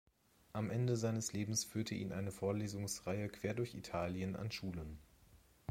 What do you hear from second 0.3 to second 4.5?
Am Ende seines Lebens führte ihn eine Vorlesungsreihe quer durch Italien